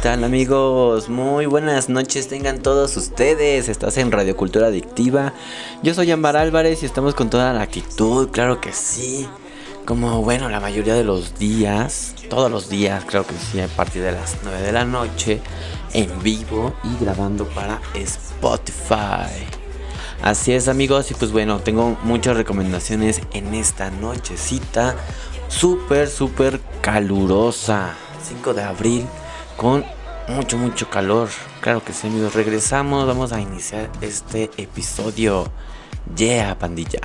[0.00, 1.10] Tal amigos?
[1.10, 3.68] Muy buenas noches tengan todos ustedes.
[3.68, 5.34] Estás en Radio Cultura Adictiva.
[5.82, 9.28] Yo soy Ambar Álvarez y estamos con toda la actitud, claro que sí.
[9.84, 14.02] Como bueno, la mayoría de los días, todos los días, creo que sí, a partir
[14.02, 15.42] de las 9 de la noche,
[15.92, 19.44] en vivo y grabando para Spotify.
[20.22, 24.96] Así es amigos, y pues bueno, tengo muchas recomendaciones en esta nochecita
[25.48, 27.94] súper, súper calurosa.
[28.22, 29.06] 5 de abril
[29.60, 29.84] con
[30.26, 31.28] mucho, mucho calor.
[31.60, 35.52] Claro que sí amigos, regresamos, vamos a iniciar este episodio.
[36.16, 37.00] Yeah, pandilla.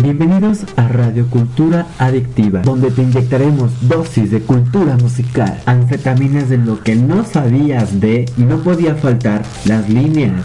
[0.00, 6.78] Bienvenidos a Radio Cultura Adictiva, donde te inyectaremos dosis de cultura musical, anfetaminas de lo
[6.84, 10.44] que no sabías de y no podía faltar las líneas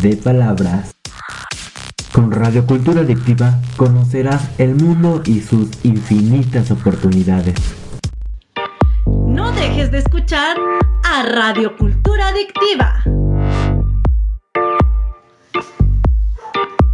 [0.00, 1.01] de palabras.
[2.12, 7.54] Con Radio Cultura Adictiva conocerás el mundo y sus infinitas oportunidades.
[9.26, 10.58] No dejes de escuchar
[11.04, 13.02] a Radio Cultura Adictiva.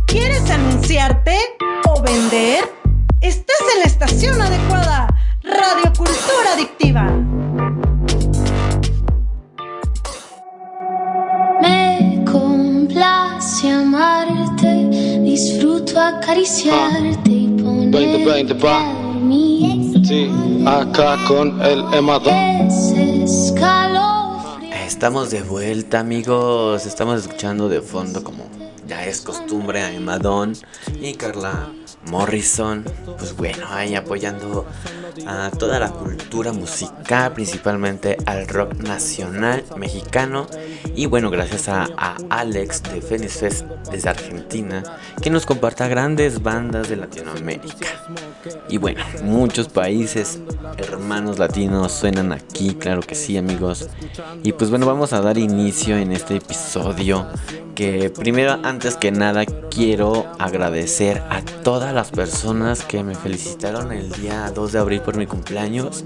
[0.06, 1.36] ¿Quieres anunciarte
[1.88, 2.64] o vender?
[3.20, 5.08] Estás en la estación adecuada.
[5.42, 7.04] Radio Cultura Adictiva.
[11.60, 14.67] Me complace amarte,
[15.38, 18.92] disfruto acariciarte y 20, 20, pa.
[19.20, 20.28] mi Sí,
[20.66, 22.34] acá con el emadón.
[23.22, 24.68] escalofrío.
[24.84, 28.48] Estamos de vuelta amigos, estamos escuchando de fondo como
[28.88, 30.54] ya es costumbre a Emma Don
[31.00, 31.68] y Carla
[32.08, 32.84] Morrison,
[33.18, 34.66] pues bueno, ahí apoyando
[35.26, 40.46] a toda la cultura musical, principalmente al rock nacional mexicano
[40.94, 41.88] y bueno, gracias a,
[42.30, 44.82] Alex de Phoenix Fest desde Argentina,
[45.22, 47.86] que nos comparta grandes bandas de Latinoamérica.
[48.68, 50.40] Y bueno, muchos países
[50.76, 53.88] hermanos latinos suenan aquí, claro que sí amigos.
[54.42, 57.26] Y pues bueno, vamos a dar inicio en este episodio
[57.74, 64.12] que primero antes que nada quiero agradecer a todas las personas que me felicitaron el
[64.12, 66.04] día 2 de abril por mi cumpleaños.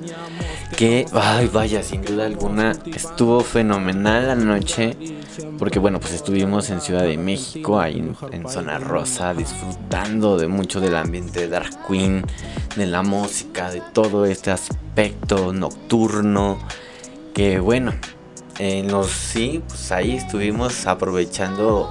[0.75, 4.97] Que, ay vaya, sin duda alguna estuvo fenomenal la noche.
[5.59, 10.49] Porque bueno, pues estuvimos en Ciudad de México, ahí en, en Zona Rosa, disfrutando de
[10.49, 12.25] mucho del ambiente de Dark Queen,
[12.75, 16.59] de la música, de todo este aspecto nocturno.
[17.35, 17.93] Que bueno,
[18.59, 21.91] en los sí, pues ahí estuvimos aprovechando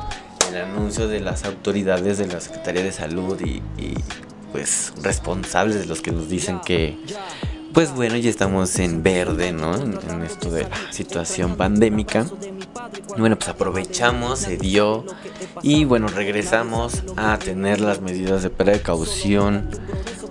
[0.51, 3.61] el anuncio de las autoridades de la Secretaría de Salud y,
[4.51, 6.97] pues responsables de los que nos dicen que
[7.73, 9.75] pues bueno ya estamos en verde, ¿no?
[9.75, 12.25] En, esto de la situación pandémica.
[13.17, 15.05] Bueno, pues aprovechamos, se dio
[15.61, 19.69] y bueno, regresamos a tener las medidas de precaución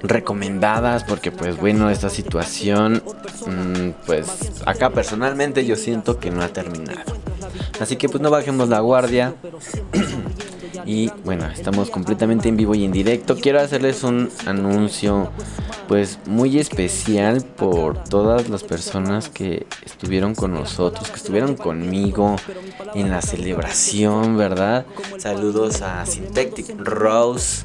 [0.02, 3.02] recomendadas porque pues bueno esta situación
[3.46, 4.26] mmm, pues
[4.66, 7.20] acá personalmente yo siento que no ha terminado
[7.80, 9.34] así que pues no bajemos la guardia.
[10.86, 13.36] Y bueno estamos completamente en vivo y en directo.
[13.36, 15.30] Quiero hacerles un anuncio
[15.88, 22.36] pues muy especial por todas las personas que estuvieron con nosotros que estuvieron conmigo
[22.94, 24.86] en la celebración verdad
[25.18, 27.64] saludos a Syntectic Rose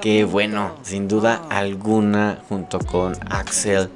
[0.00, 3.90] que bueno sin duda alguna junto con Axel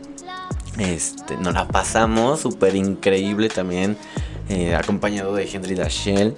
[0.79, 3.97] este, nos la pasamos súper increíble también,
[4.49, 6.35] eh, acompañado de Henry Dashell.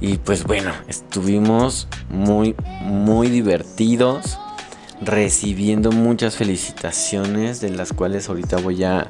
[0.00, 4.38] Y pues bueno, estuvimos muy, muy divertidos.
[5.04, 9.08] recibiendo muchas felicitaciones de las cuales ahorita voy a,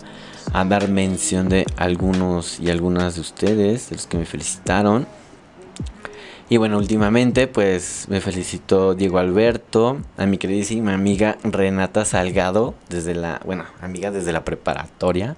[0.53, 5.06] a dar mención de algunos y algunas de ustedes, de los que me felicitaron.
[6.49, 13.15] Y bueno, últimamente pues me felicitó Diego Alberto, a mi queridísima amiga Renata Salgado, desde
[13.15, 15.37] la, bueno, amiga desde la preparatoria.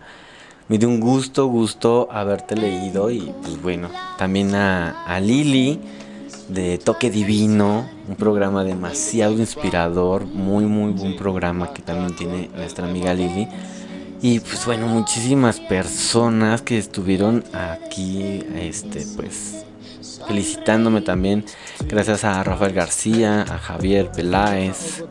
[0.66, 5.78] Me dio un gusto, gusto haberte leído y pues bueno, también a, a Lili
[6.49, 12.88] de Toque Divino, un programa demasiado inspirador, muy muy buen programa que también tiene nuestra
[12.88, 13.46] amiga Lili.
[14.22, 19.67] Y pues bueno, muchísimas personas que estuvieron aquí, este, pues
[20.26, 21.44] felicitándome también.
[21.87, 25.05] Gracias a Rafael García, a Javier Peláez,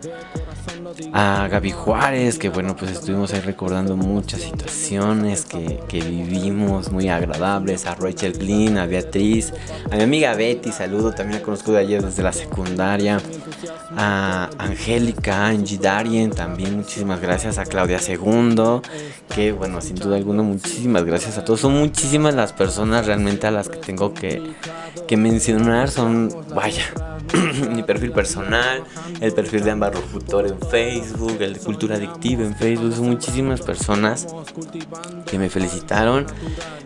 [1.12, 7.10] a Gaby Juárez, que bueno, pues estuvimos ahí recordando muchas situaciones que, que, vivimos muy
[7.10, 9.54] agradables, a Rachel Glynn, a Beatriz,
[9.92, 13.20] a mi amiga Betty, saludo, también la conozco de ayer desde la secundaria,
[13.96, 18.82] a Angélica, Angie Darien, también muchísimas gracias a Claudia Segundo,
[19.34, 23.52] que bueno, sin duda alguna, muchísimas gracias a todos, son muchísimas las personas realmente a
[23.52, 24.42] las que tengo que,
[25.08, 26.84] que mencionar, son, vaya,
[27.72, 28.84] mi perfil personal,
[29.20, 33.62] el perfil de Ámbar Futor en Facebook, el de Cultura Adictiva en Facebook, son muchísimas
[33.62, 34.28] personas
[35.26, 36.26] que me felicitaron.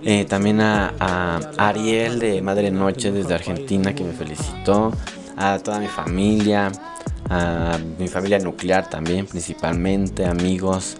[0.03, 4.91] Eh, también a, a, Ariel de Madre Noche desde Argentina que me felicitó,
[5.35, 6.71] a toda mi familia,
[7.29, 10.97] a mi familia nuclear también principalmente, amigos,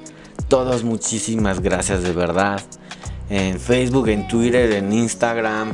[0.48, 2.62] todos muchísimas gracias de verdad
[3.30, 5.74] en Facebook, en Twitter, en Instagram,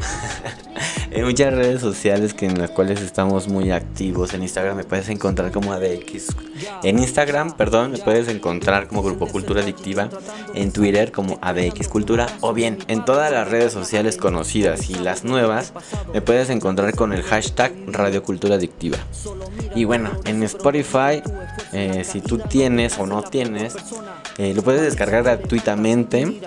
[1.11, 4.33] en muchas redes sociales que en las cuales estamos muy activos.
[4.33, 6.35] En Instagram me puedes encontrar como ADX.
[6.83, 10.09] En Instagram, perdón, me puedes encontrar como Grupo Cultura Adictiva.
[10.55, 12.27] En Twitter como ADX Cultura.
[12.41, 15.73] O bien en todas las redes sociales conocidas y las nuevas,
[16.13, 18.97] me puedes encontrar con el hashtag Radio Cultura Adictiva.
[19.75, 21.21] Y bueno, en Spotify,
[21.71, 23.75] eh, si tú tienes o no tienes,
[24.37, 26.41] eh, lo puedes descargar gratuitamente.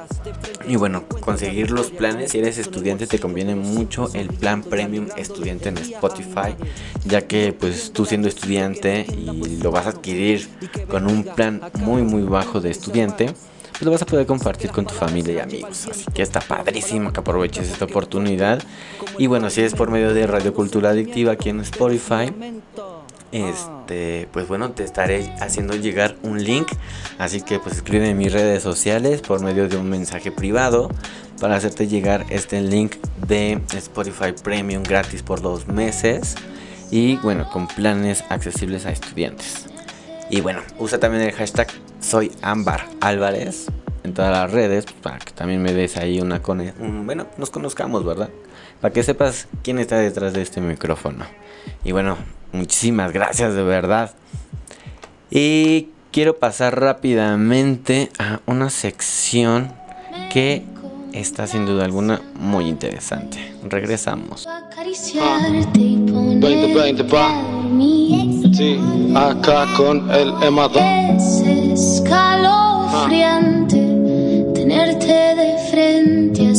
[0.66, 2.32] Y bueno, conseguir los planes.
[2.32, 6.54] Si eres estudiante, te conviene mucho el plan premium estudiante en Spotify.
[7.04, 10.48] Ya que, pues tú siendo estudiante y lo vas a adquirir
[10.88, 13.26] con un plan muy, muy bajo de estudiante,
[13.70, 15.86] pues lo vas a poder compartir con tu familia y amigos.
[15.88, 18.62] Así que está padrísimo que aproveches esta oportunidad.
[19.18, 22.32] Y bueno, si es por medio de Radio Cultura Adictiva aquí en Spotify
[23.36, 26.68] este, pues bueno, te estaré haciendo llegar un link.
[27.18, 30.90] Así que pues escribe en mis redes sociales por medio de un mensaje privado
[31.40, 32.96] para hacerte llegar este link
[33.26, 36.34] de Spotify Premium gratis por dos meses.
[36.90, 39.66] Y bueno, con planes accesibles a estudiantes.
[40.30, 41.68] Y bueno, usa también el hashtag
[42.00, 43.66] soy Ámbar Álvarez
[44.02, 46.62] en todas las redes para que también me des ahí una con
[47.04, 48.30] bueno, nos conozcamos, ¿verdad?
[48.80, 51.24] Para que sepas quién está detrás de este micrófono.
[51.84, 52.16] Y bueno,
[52.52, 54.12] Muchísimas gracias de verdad.
[55.30, 59.72] Y quiero pasar rápidamente a una sección
[60.30, 60.64] que
[61.12, 63.54] está sin duda alguna muy interesante.
[63.64, 64.48] Regresamos.
[66.40, 67.42] 2020 pa.
[68.52, 68.78] Sí,
[69.14, 70.32] acá con el.
[70.74, 71.42] Es
[72.00, 73.76] escalofriante
[74.54, 76.54] tenerte de frente,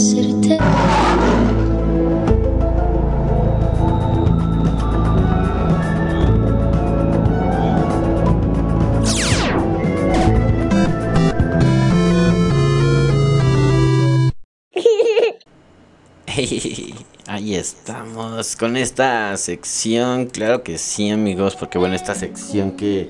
[17.27, 23.09] Ahí estamos con esta sección, claro que sí amigos, porque bueno, esta sección que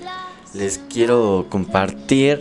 [0.54, 2.40] les quiero compartir,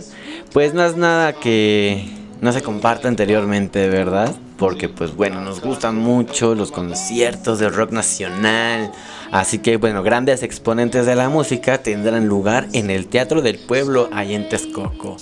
[0.53, 2.09] pues no es nada que
[2.41, 4.35] no se comparta anteriormente, ¿verdad?
[4.59, 8.93] Porque pues bueno, nos gustan mucho los conciertos de rock nacional,
[9.33, 14.09] Así que bueno, grandes exponentes de la música tendrán lugar en el Teatro del Pueblo,
[14.13, 15.17] ahí en Texcoco.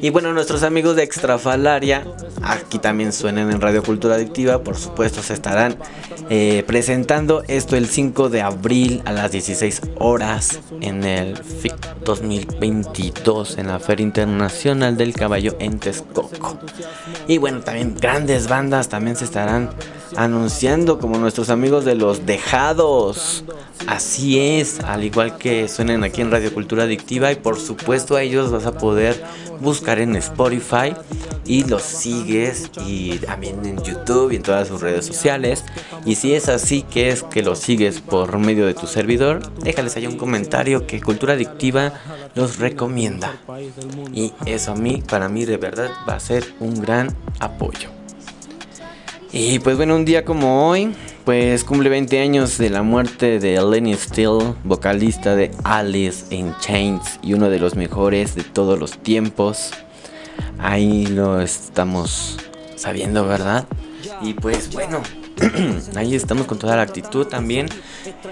[0.00, 2.06] Y bueno, nuestros amigos de Extrafalaria,
[2.42, 5.76] aquí también suenan en Radio Cultura Adictiva, por supuesto se estarán
[6.30, 13.58] eh, presentando esto el 5 de abril a las 16 horas en el FIC 2022
[13.58, 16.58] en la Feria Internacional del Caballo en Texcoco.
[17.28, 19.70] Y bueno, también grandes bandas también se estarán
[20.16, 23.44] anunciando como nuestros amigos de los dejados.
[23.86, 28.22] Así es, al igual que suenan aquí en Radio Cultura Adictiva y por supuesto a
[28.22, 29.22] ellos vas a poder
[29.60, 30.94] buscar en Spotify
[31.46, 35.64] y los sigues y también en YouTube y en todas sus redes sociales.
[36.04, 39.96] Y si es así que es que los sigues por medio de tu servidor, déjales
[39.96, 41.92] ahí un comentario que Cultura Adictiva
[42.34, 43.34] los recomienda.
[44.12, 47.99] Y eso a mí, para mí de verdad va a ser un gran apoyo.
[49.32, 50.92] Y pues bueno, un día como hoy,
[51.24, 57.20] pues cumple 20 años de la muerte de Lenny Steele, vocalista de Alice in Chains
[57.22, 59.70] y uno de los mejores de todos los tiempos.
[60.58, 62.38] Ahí lo estamos
[62.74, 63.66] sabiendo, ¿verdad?
[64.20, 65.00] Y pues bueno,
[65.94, 67.68] ahí estamos con toda la actitud también.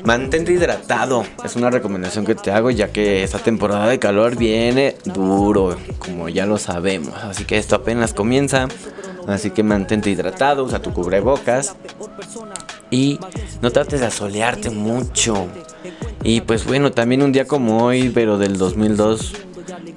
[0.02, 4.96] Mantente hidratado, es una recomendación que te hago ya que esta temporada de calor viene
[5.04, 7.14] duro, como ya lo sabemos.
[7.14, 8.66] Así que esto apenas comienza.
[9.28, 11.76] Así que mantente hidratado, usa tu cubrebocas
[12.90, 13.20] y
[13.60, 15.46] no trates de asolearte mucho.
[16.22, 19.34] Y pues bueno, también un día como hoy, pero del 2002,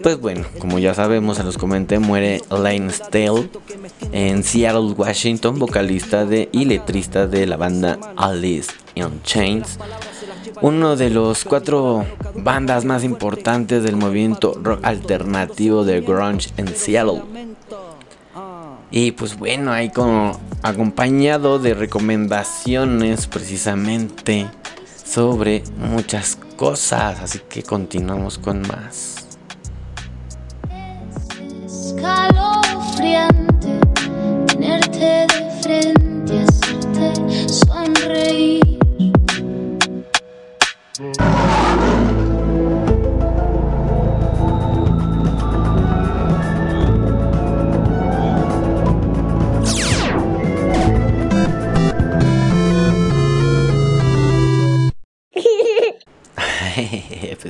[0.03, 3.49] pues bueno, como ya sabemos, se los comenté, muere Lane Stale
[4.11, 9.79] en Seattle, Washington, vocalista de y letrista de la banda Alice in Chains.
[10.61, 17.21] Uno de los cuatro bandas más importantes del movimiento rock alternativo de grunge en Seattle.
[18.91, 24.49] Y pues bueno, ahí como acompañado de recomendaciones precisamente
[25.03, 27.21] sobre muchas cosas.
[27.21, 29.27] Así que continuamos con más.
[31.65, 33.79] Escalofriante
[34.47, 38.60] tenerte de frente, hacerte sonreír.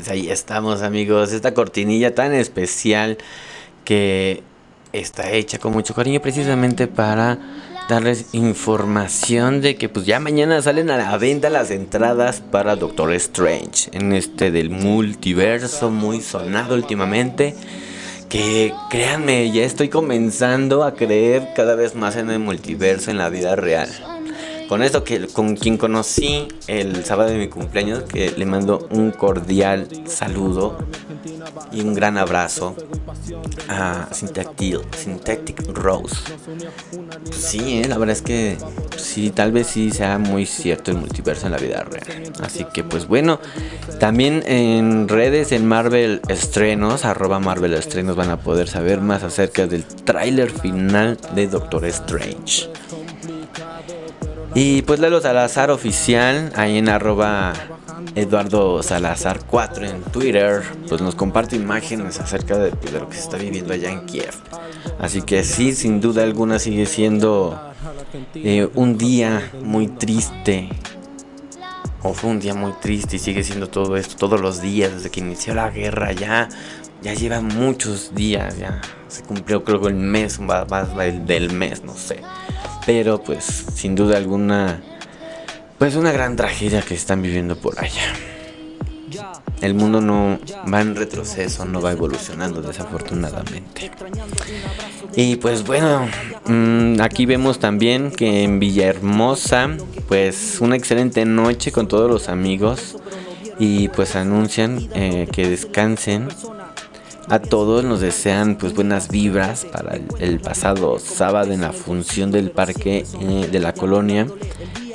[0.01, 3.19] Pues ahí estamos amigos, esta cortinilla tan especial
[3.85, 4.41] que
[4.93, 7.37] está hecha con mucho cariño precisamente para
[7.87, 13.13] darles información de que pues ya mañana salen a la venta las entradas para Doctor
[13.13, 17.53] Strange en este del multiverso muy sonado últimamente
[18.27, 23.29] que créanme ya estoy comenzando a creer cada vez más en el multiverso en la
[23.29, 24.10] vida real
[24.71, 29.11] con esto que con quien conocí el sábado de mi cumpleaños, que le mando un
[29.11, 30.77] cordial saludo
[31.73, 32.77] y un gran abrazo
[33.67, 36.15] a Syntactic, Rose.
[37.25, 38.57] Pues sí, eh, la verdad es que
[38.95, 42.31] sí, tal vez sí sea muy cierto el multiverso en la vida real.
[42.41, 43.41] Así que pues bueno,
[43.99, 49.67] también en redes en Marvel Estrenos, arroba Marvel Estrenos van a poder saber más acerca
[49.67, 52.69] del tráiler final de Doctor Strange.
[54.53, 57.53] Y pues Lalo Salazar oficial, ahí en arroba
[58.15, 63.37] Eduardo Salazar 4 en Twitter, pues nos comparte imágenes acerca de, lo que se está
[63.37, 64.33] viviendo allá en Kiev.
[64.99, 67.59] Así que sí, sin duda alguna sigue siendo
[68.35, 70.69] eh, un día muy triste.
[72.03, 75.11] O fue un día muy triste y sigue siendo todo esto todos los días desde
[75.11, 76.11] que inició la guerra.
[76.11, 76.49] Ya,
[77.01, 80.87] ya lleva muchos días, ya se cumplió creo que el mes, más, más
[81.25, 82.21] del mes, no sé.
[82.85, 84.81] Pero pues sin duda alguna,
[85.77, 88.13] pues una gran tragedia que están viviendo por allá.
[89.61, 90.39] El mundo no
[90.71, 93.91] va en retroceso, no va evolucionando desafortunadamente.
[95.15, 96.07] Y pues bueno,
[96.45, 99.69] mm, aquí vemos también que en Villahermosa,
[100.07, 102.97] pues una excelente noche con todos los amigos.
[103.59, 106.29] Y pues anuncian eh, que descansen
[107.31, 112.51] a todos nos desean pues buenas vibras para el, pasado sábado en la función del
[112.51, 114.27] parque eh, de la colonia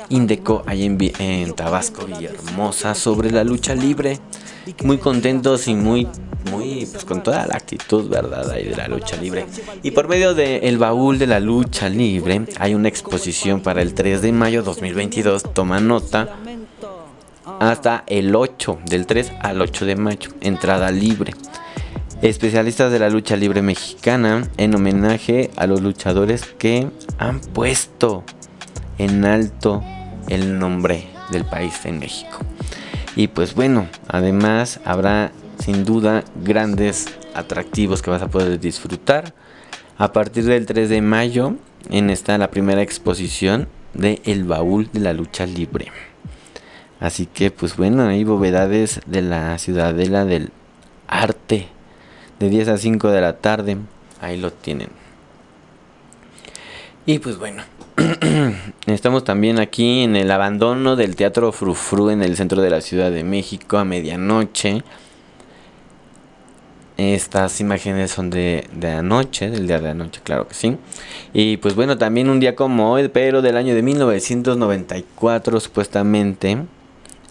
[0.09, 4.19] Indeco ahí en, en Tabasco Villahermosa sobre la lucha libre.
[4.83, 6.07] Muy contentos y muy
[6.51, 8.51] muy pues con toda la actitud, ¿verdad?
[8.51, 9.47] Ahí de la lucha libre.
[9.81, 13.95] Y por medio del el baúl de la lucha libre hay una exposición para el
[13.95, 16.37] 3 de mayo 2022, toma nota,
[17.59, 21.33] hasta el 8, del 3 al 8 de mayo, entrada libre
[22.21, 28.23] especialistas de la lucha libre mexicana en homenaje a los luchadores que han puesto
[28.97, 29.83] en alto
[30.27, 32.39] el nombre del país en México.
[33.15, 39.33] Y pues bueno, además habrá sin duda grandes atractivos que vas a poder disfrutar.
[39.97, 41.55] A partir del 3 de mayo
[41.89, 45.91] en esta la primera exposición de El Baúl de la Lucha Libre.
[46.99, 50.51] Así que pues bueno, hay bovedades de la ciudadela del
[51.07, 51.67] arte
[52.39, 53.77] de 10 a 5 de la tarde.
[54.21, 54.89] Ahí lo tienen.
[57.05, 57.63] Y pues bueno,
[58.85, 63.11] estamos también aquí en el abandono del Teatro Frufru en el centro de la Ciudad
[63.11, 64.83] de México a medianoche.
[66.97, 70.77] Estas imágenes son de, de anoche, del día de anoche, claro que sí.
[71.31, 76.57] Y pues bueno, también un día como hoy, pero del año de 1994 supuestamente,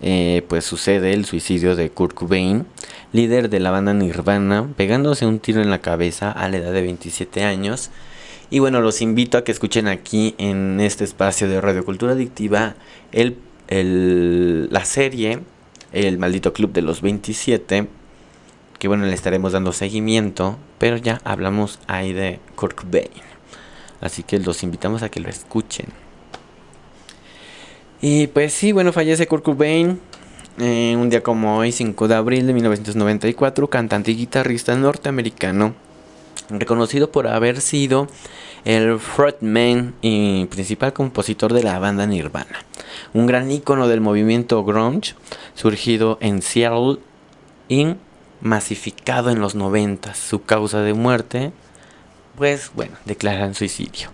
[0.02, 2.66] eh, pues sucede el suicidio de Kurt Cobain,
[3.12, 6.82] líder de la banda Nirvana, pegándose un tiro en la cabeza a la edad de
[6.82, 7.90] 27 años.
[8.48, 12.76] Y bueno, los invito a que escuchen aquí en este espacio de Radio Cultura Adictiva
[13.10, 13.38] el,
[14.70, 15.40] la serie
[15.92, 17.88] El Maldito Club de los 27.
[18.78, 20.58] Que bueno, le estaremos dando seguimiento.
[20.78, 23.10] Pero ya hablamos ahí de Kurt Cobain.
[24.00, 25.86] Así que los invitamos a que lo escuchen.
[28.00, 29.98] Y pues sí, bueno, fallece Kurt Cobain.
[30.58, 35.74] Eh, un día como hoy, 5 de abril de 1994, cantante y guitarrista norteamericano,
[36.48, 38.08] reconocido por haber sido
[38.64, 42.64] el frontman y principal compositor de la banda Nirvana,
[43.12, 45.14] un gran ícono del movimiento grunge,
[45.54, 46.98] surgido en Seattle
[47.68, 47.94] y
[48.40, 50.14] masificado en los 90.
[50.14, 51.52] Su causa de muerte,
[52.36, 54.08] pues bueno, declaran suicidio.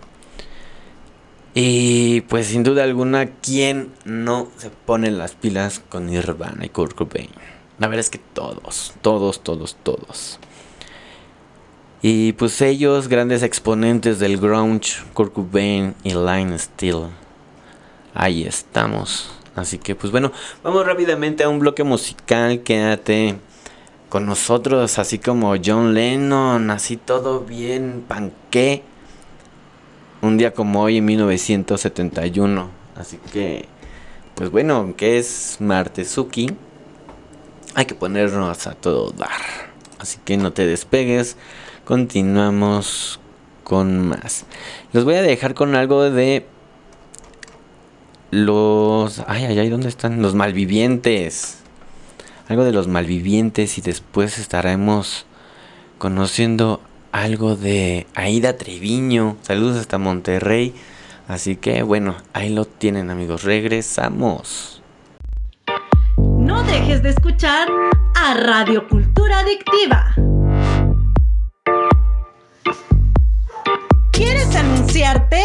[1.53, 6.95] Y pues sin duda alguna, ¿quién no se pone las pilas con Nirvana y Kurt
[6.95, 7.29] Cobain?
[7.77, 10.39] La verdad es que todos, todos, todos, todos.
[12.01, 17.07] Y pues ellos, grandes exponentes del grunge, Kurt Cobain y Line Steel.
[18.15, 19.31] Ahí estamos.
[19.55, 20.31] Así que pues bueno,
[20.63, 22.61] vamos rápidamente a un bloque musical.
[22.63, 23.35] Quédate
[24.09, 28.83] con nosotros, así como John Lennon, así todo bien panqué.
[30.23, 32.69] Un día como hoy en 1971.
[32.95, 33.67] Así que,
[34.33, 36.49] pues bueno, aunque es Martezuki,
[37.75, 39.29] hay que ponernos a todo dar.
[39.99, 41.37] Así que no te despegues
[41.85, 43.19] continuamos
[43.63, 44.45] con más.
[44.91, 46.45] Los voy a dejar con algo de
[48.31, 49.19] los...
[49.27, 50.21] Ay, ay, ay, ¿dónde están?
[50.21, 51.57] Los malvivientes.
[52.47, 55.25] Algo de los malvivientes y después estaremos
[55.97, 56.81] conociendo
[57.13, 59.37] algo de Aida Treviño.
[59.43, 60.73] Saludos hasta Monterrey.
[61.29, 63.43] Así que bueno, ahí lo tienen amigos.
[63.43, 64.81] Regresamos.
[66.17, 67.69] No dejes de escuchar
[68.15, 70.15] a Radio Cultura Adictiva.
[74.11, 75.41] ¿Quieres anunciarte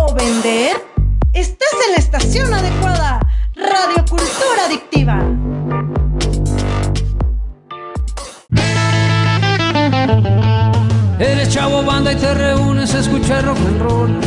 [0.00, 0.76] o vender?
[1.32, 3.20] Estás en la estación adecuada.
[3.54, 5.39] Radio Cultura Adictiva.
[11.80, 14.20] Chavo banda y te reúnes a escuchar rock and roll.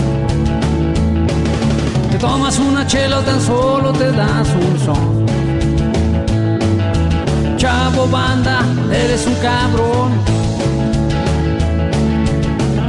[2.10, 5.26] Te tomas una chela o tan solo te das un son.
[7.58, 10.14] Chavo banda, eres un cabrón.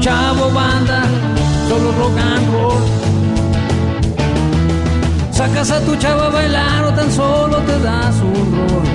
[0.01, 1.03] Chavo banda,
[1.69, 2.85] solo rock and roll.
[5.31, 8.87] Sacas a tu chavo a bailar o tan solo te das un rol.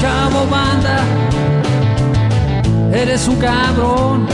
[0.00, 0.96] Chavo banda,
[2.94, 4.26] eres un cabrón.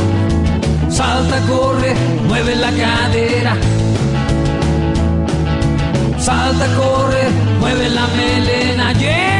[0.88, 1.94] Salta, corre,
[2.28, 3.56] mueve la cadera.
[6.18, 7.24] Salta, corre,
[7.60, 9.39] mueve la melena, yeah.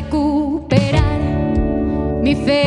[0.00, 1.20] Recuperar
[2.22, 2.62] mi fe.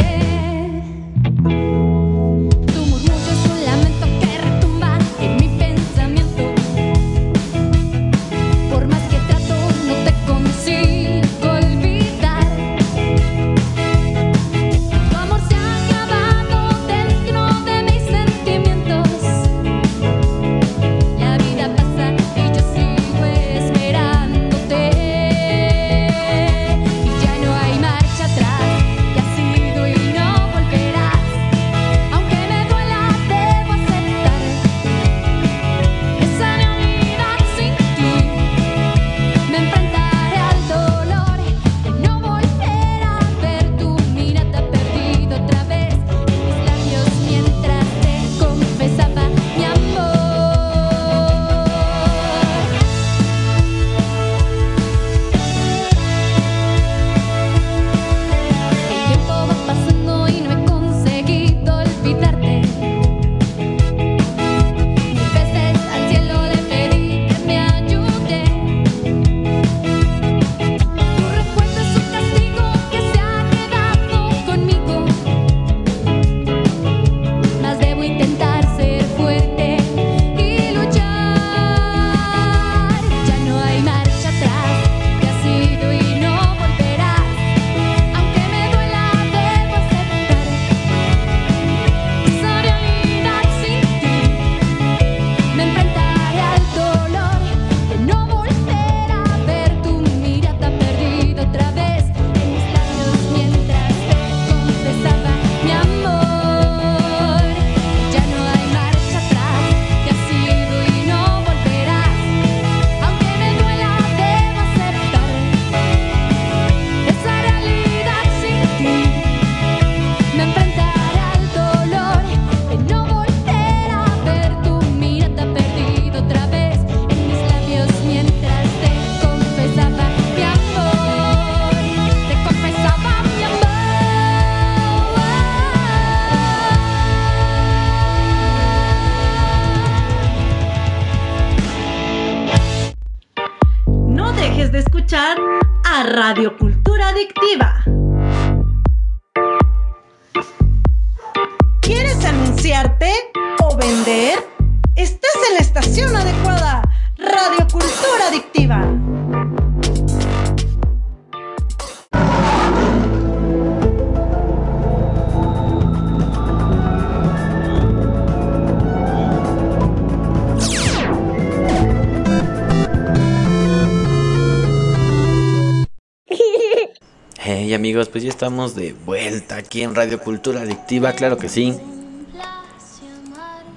[178.34, 181.76] Estamos de vuelta aquí en Radio Cultura Adictiva, claro que sí.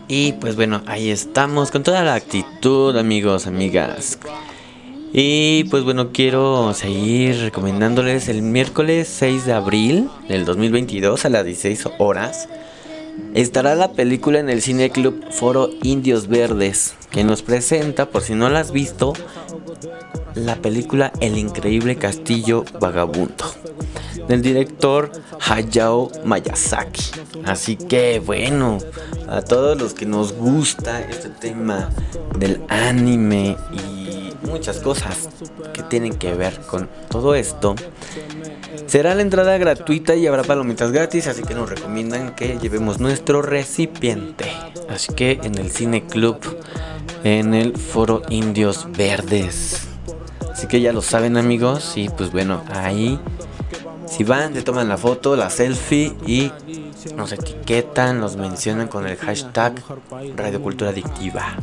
[0.08, 4.18] Y pues bueno, ahí estamos con toda la actitud, amigos, amigas.
[5.12, 11.44] Y pues bueno, quiero seguir recomendándoles el miércoles 6 de abril del 2022 a las
[11.44, 12.48] 16 horas.
[13.34, 18.34] Estará la película en el Cine Club Foro Indios Verdes, que nos presenta, por si
[18.34, 19.12] no la has visto,
[20.34, 23.44] la película El increíble castillo vagabundo
[24.28, 25.10] del director
[25.40, 27.04] Hayao Miyazaki.
[27.44, 28.78] Así que bueno,
[29.28, 31.90] a todos los que nos gusta este tema
[32.38, 35.28] del anime y muchas cosas
[35.72, 37.74] que tienen que ver con todo esto,
[38.86, 43.42] será la entrada gratuita y habrá palomitas gratis, así que nos recomiendan que llevemos nuestro
[43.42, 44.46] recipiente.
[44.88, 46.38] Así que en el Cine Club,
[47.24, 49.88] en el Foro Indios Verdes.
[50.52, 53.20] Así que ya lo saben amigos y pues bueno, ahí
[54.06, 56.50] si van, se toman la foto, la selfie y
[57.14, 59.74] nos etiquetan, nos mencionan con el hashtag
[60.36, 61.56] Radio Cultura Adictiva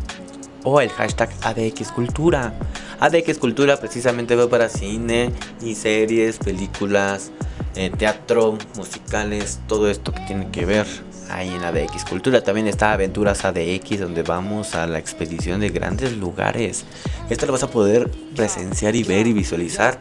[0.63, 2.53] o el hashtag ADX Cultura.
[2.99, 7.31] ADX Cultura precisamente va para cine y series, películas,
[7.75, 10.87] eh, teatro, musicales, todo esto que tiene que ver
[11.29, 12.41] ahí en ADX Cultura.
[12.43, 16.85] También está Aventuras ADX, donde vamos a la expedición de grandes lugares.
[17.29, 19.99] Esto lo vas a poder presenciar y ver y visualizar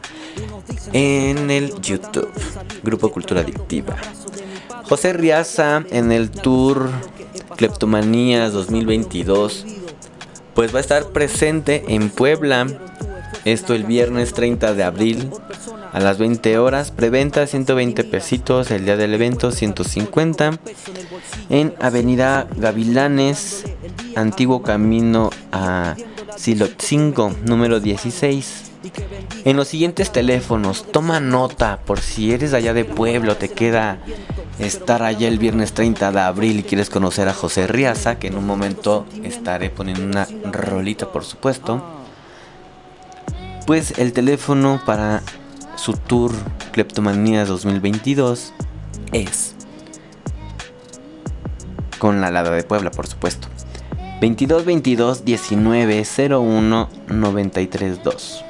[0.92, 2.30] en el YouTube,
[2.82, 3.96] Grupo Cultura Adictiva.
[4.88, 6.90] José Riaza en el tour
[7.56, 9.64] Cleptomanías 2022,
[10.54, 12.66] pues va a estar presente en Puebla.
[13.44, 15.30] Esto el viernes 30 de abril
[15.92, 16.90] a las 20 horas.
[16.90, 20.58] Preventa 120 pesitos, el día del evento 150.
[21.48, 23.64] En Avenida Gavilanes,
[24.16, 25.96] antiguo camino a
[26.36, 28.72] Silotzingo, número 16.
[29.44, 33.98] En los siguientes teléfonos, toma nota por si eres allá de pueblo, te queda
[34.58, 38.36] estar allá el viernes 30 de abril y quieres conocer a José Riaza, que en
[38.36, 41.82] un momento estaré poniendo una rolita por supuesto.
[43.66, 45.22] Pues el teléfono para
[45.76, 46.32] su tour
[46.72, 48.52] Kleptomanía 2022
[49.12, 49.54] es
[52.02, 53.46] con la Lada de Puebla, por supuesto.
[54.20, 58.44] 22 22 19 01 93 2.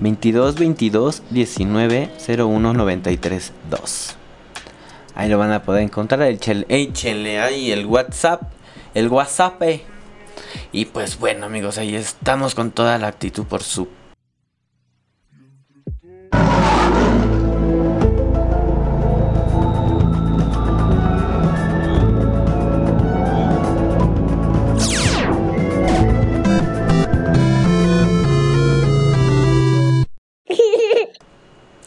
[0.00, 4.16] 22 22 19 01 93 2.
[5.14, 6.20] Ahí lo van a poder encontrar.
[6.20, 8.42] El chel, échenle ahí el WhatsApp.
[8.92, 9.62] El WhatsApp.
[10.70, 13.88] Y pues bueno, amigos, ahí estamos con toda la actitud por su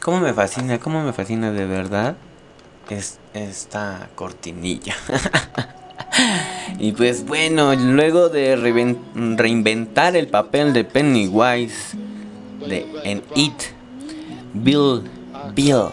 [0.02, 0.80] ¿Cómo me fascina?
[0.80, 2.16] ¿Cómo me fascina de verdad?
[2.90, 4.96] Es esta cortinilla.
[6.80, 11.96] y pues bueno, luego de reinventar el papel de Pennywise
[12.68, 13.54] de, en It,
[14.54, 15.04] Bill,
[15.54, 15.90] Bill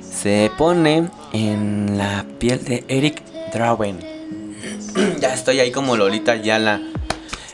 [0.00, 3.98] se pone en la piel de Eric Drawen.
[5.20, 6.80] ya estoy ahí como Lolita Yala.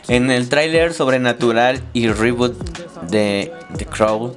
[0.07, 4.35] En el tráiler sobrenatural y reboot de The Crow,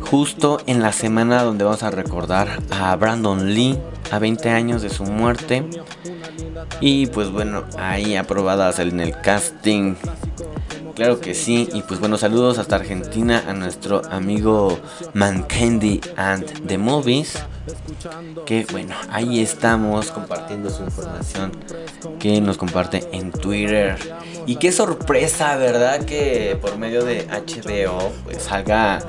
[0.00, 3.78] justo en la semana donde vamos a recordar a Brandon Lee
[4.10, 5.68] a 20 años de su muerte.
[6.80, 9.94] Y pues bueno, ahí aprobadas en el casting.
[10.94, 14.78] Claro que sí, y pues bueno, saludos hasta Argentina a nuestro amigo
[15.14, 17.38] Man Candy and the Movies.
[18.46, 21.52] Que bueno, ahí estamos compartiendo su información
[22.18, 23.98] que nos comparte en Twitter.
[24.46, 26.04] Y qué sorpresa, ¿verdad?
[26.04, 29.00] Que por medio de HBO pues salga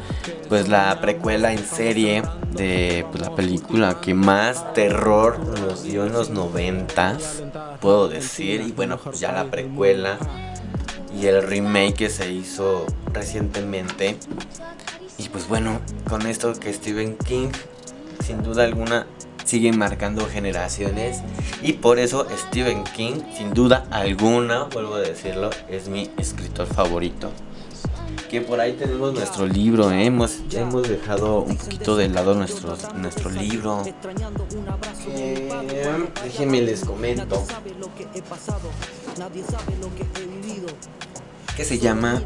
[0.49, 6.13] pues la precuela en serie de pues, la película que más terror nos dio en
[6.13, 7.43] los noventas,
[7.79, 8.61] puedo decir.
[8.61, 10.17] Y bueno, pues ya la precuela
[11.17, 14.17] y el remake que se hizo recientemente.
[15.17, 17.49] Y pues bueno, con esto que Stephen King
[18.21, 19.07] sin duda alguna
[19.45, 21.21] sigue marcando generaciones
[21.61, 27.31] y por eso Stephen King sin duda alguna, vuelvo a decirlo, es mi escritor favorito.
[28.29, 30.05] que por ahí tenemos nuestro libro, ¿eh?
[30.05, 33.83] hemos, hemos dejado un poquito de lado nuestro, nuestro libro.
[36.23, 37.43] déjenme les comento.
[41.61, 42.19] Que se llama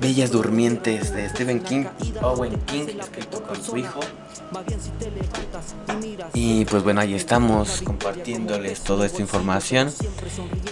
[0.00, 1.84] Bellas Durmientes de Stephen King
[2.20, 4.00] Owen King, escrito con su hijo.
[6.34, 9.88] Y pues bueno, ahí estamos compartiéndoles toda esta información.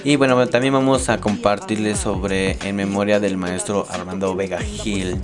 [0.03, 5.20] Y bueno, también vamos a compartirles sobre En memoria del maestro Armando Vega Gil.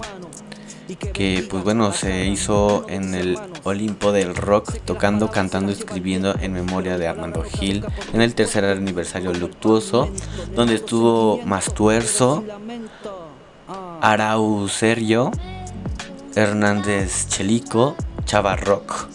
[1.12, 6.99] Que pues bueno, se hizo en el Olimpo del Rock, tocando, cantando, escribiendo en memoria
[6.99, 10.11] de Armando Gil, en el tercer aniversario luctuoso,
[10.55, 12.44] donde estuvo Mastuerzo,
[14.01, 15.33] Arau Sergio,
[16.35, 19.09] Hernández Chelico, Chava Rock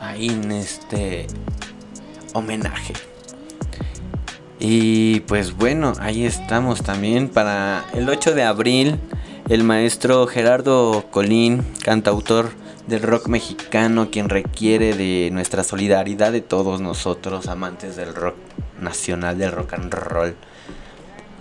[0.00, 1.26] ahí en este
[2.32, 2.94] homenaje.
[4.58, 8.98] Y pues bueno, ahí estamos también para el 8 de abril.
[9.48, 12.50] El maestro Gerardo Colín, cantautor
[12.88, 18.34] del rock mexicano, quien requiere de nuestra solidaridad de todos nosotros, amantes del rock
[18.80, 20.34] nacional, del rock and roll.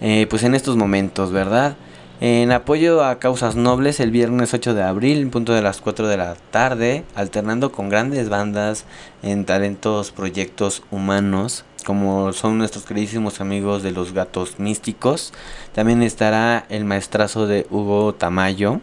[0.02, 1.78] Eh, pues en estos momentos, ¿verdad?
[2.22, 6.18] En apoyo a causas nobles, el viernes 8 de abril, punto de las 4 de
[6.18, 8.86] la tarde, alternando con grandes bandas
[9.24, 15.32] en talentos proyectos humanos, como son nuestros queridísimos amigos de los gatos místicos.
[15.74, 18.82] También estará el maestrazo de Hugo Tamayo,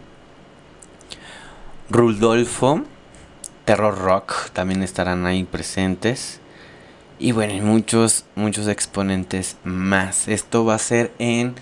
[1.89, 2.81] Rudolfo,
[3.65, 6.39] Terror Rock, también estarán ahí presentes.
[7.19, 10.27] Y bueno, muchos, muchos exponentes más.
[10.27, 11.55] Esto va a ser en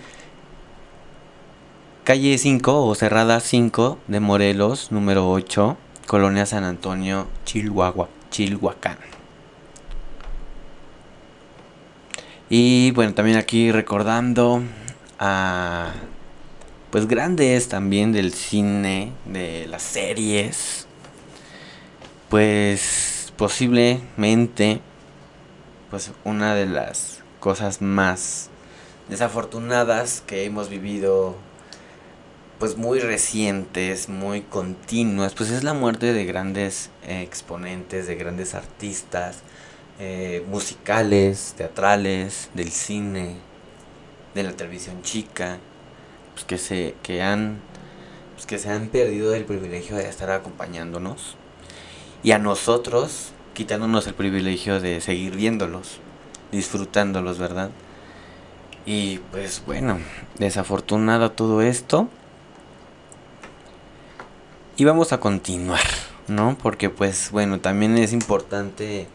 [2.03, 5.77] Calle 5 o Cerrada 5 de Morelos, número 8,
[6.07, 9.10] Colonia San Antonio, Chilhuacán.
[12.53, 14.61] Y bueno, también aquí recordando
[15.19, 15.93] a
[16.89, 20.85] pues grandes también del cine, de las series.
[22.27, 24.81] Pues posiblemente
[25.89, 28.49] pues una de las cosas más
[29.07, 31.37] desafortunadas que hemos vivido
[32.59, 38.55] pues muy recientes, muy continuas, pues es la muerte de grandes eh, exponentes, de grandes
[38.55, 39.37] artistas,
[40.03, 43.35] eh, musicales, teatrales, del cine,
[44.33, 45.59] de la televisión chica,
[46.33, 47.59] pues que se, que han,
[48.33, 51.35] pues que se han perdido el privilegio de estar acompañándonos
[52.23, 55.99] y a nosotros quitándonos el privilegio de seguir viéndolos,
[56.51, 57.69] disfrutándolos, ¿verdad?
[58.87, 59.99] Y pues bueno,
[60.39, 62.09] desafortunado todo esto.
[64.77, 65.85] Y vamos a continuar,
[66.27, 66.57] ¿no?
[66.59, 69.07] Porque pues bueno, también es importante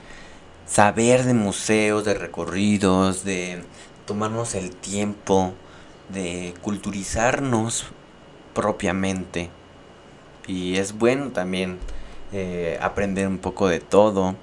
[0.67, 3.63] saber de museos, de recorridos, de
[4.07, 5.53] tomarnos el tiempo,
[6.09, 7.87] de culturizarnos
[8.55, 9.51] propiamente.
[10.47, 11.79] Y es bueno también
[12.33, 14.37] eh, aprender un poco de todo,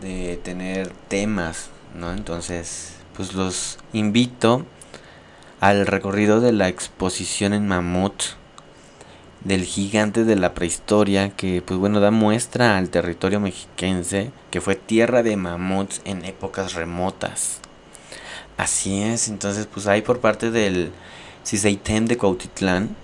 [0.00, 2.12] de tener temas, ¿no?
[2.12, 4.66] Entonces, pues los invito
[5.60, 8.22] al recorrido de la exposición en Mamut
[9.44, 14.74] del gigante de la prehistoria que pues bueno da muestra al territorio mexiquense que fue
[14.74, 17.60] tierra de mamuts en épocas remotas.
[18.56, 20.92] Así es, entonces pues ahí por parte del
[21.44, 22.96] CISEITEM de Cuautitlán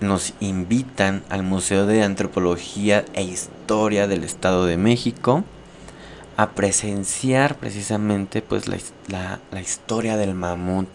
[0.00, 5.44] nos invitan al Museo de Antropología e Historia del Estado de México
[6.36, 10.88] a presenciar precisamente pues la, la, historia del mamut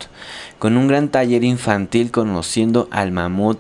[0.60, 3.60] con un gran taller infantil conociendo al mamut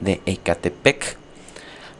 [0.00, 1.16] de Ecatepec.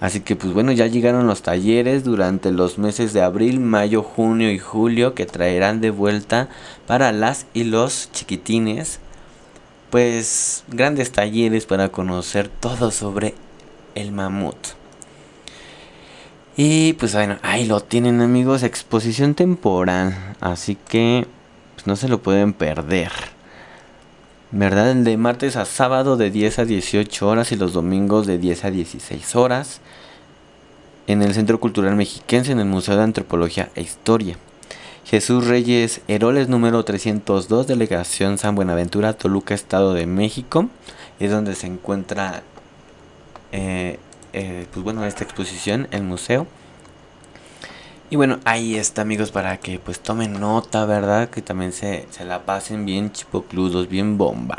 [0.00, 4.52] Así que pues bueno, ya llegaron los talleres durante los meses de abril, mayo, junio
[4.52, 6.48] y julio que traerán de vuelta
[6.86, 9.00] para las y los chiquitines
[9.88, 13.34] pues grandes talleres para conocer todo sobre
[13.94, 14.56] el mamut.
[16.56, 20.36] Y pues bueno, ahí lo tienen amigos, exposición temporal.
[20.40, 21.26] Así que
[21.74, 23.10] pues, no se lo pueden perder.
[24.52, 24.92] ¿Verdad?
[24.92, 28.66] El de martes a sábado de 10 a 18 horas y los domingos de 10
[28.66, 29.80] a 16 horas.
[31.08, 34.36] En el Centro Cultural Mexiquense, en el Museo de Antropología e Historia.
[35.04, 40.68] Jesús Reyes Heroles número 302, Delegación San Buenaventura, Toluca, Estado de México.
[41.18, 42.44] Es donde se encuentra
[43.50, 43.98] eh,
[44.34, 46.46] eh, pues bueno, esta exposición, el museo.
[48.10, 51.30] Y bueno, ahí está amigos para que pues tomen nota, ¿verdad?
[51.30, 54.58] Que también se, se la pasen bien chipocludos, bien bomba.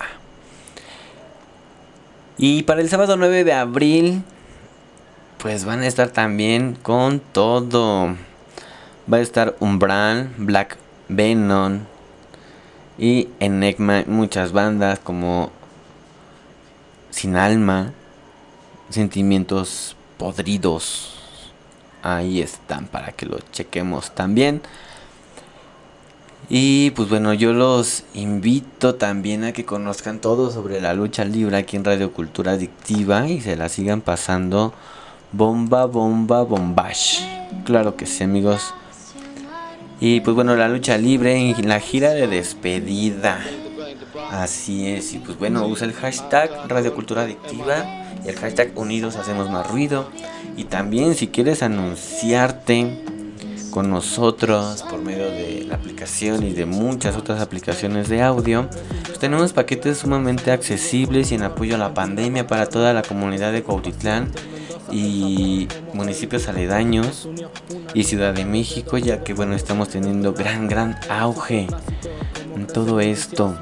[2.38, 4.24] Y para el sábado 9 de abril,
[5.38, 8.16] pues van a estar también con todo.
[9.12, 11.82] Va a estar Umbral, Black Venom
[12.98, 15.52] y Enigma, muchas bandas como
[17.12, 17.94] sin alma,
[18.90, 21.14] sentimientos podridos.
[22.02, 24.62] Ahí están para que lo chequemos también.
[26.48, 31.58] Y pues bueno, yo los invito también a que conozcan todo sobre la lucha libre
[31.58, 34.72] aquí en Radio Cultura Adictiva y se la sigan pasando
[35.32, 37.22] bomba, bomba, bombash.
[37.64, 38.76] Claro que sí, amigos.
[40.00, 43.40] Y pues bueno, la lucha libre en la gira de despedida.
[44.30, 49.16] Así es, y pues bueno, usa el hashtag Radio Cultura Adictiva y el hashtag Unidos
[49.16, 50.10] Hacemos Más Ruido.
[50.58, 53.02] Y también si quieres anunciarte
[53.72, 58.70] con nosotros por medio de la aplicación y de muchas otras aplicaciones de audio,
[59.06, 63.52] pues tenemos paquetes sumamente accesibles y en apoyo a la pandemia para toda la comunidad
[63.52, 64.32] de Cuautitlán
[64.92, 67.28] y municipios aledaños
[67.94, 71.68] y Ciudad de México, ya que bueno, estamos teniendo gran, gran auge
[72.56, 73.58] en todo esto.